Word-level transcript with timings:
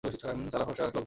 সালা 0.03 0.65
ফর্সা 0.67 0.83
লোকজন। 0.83 0.99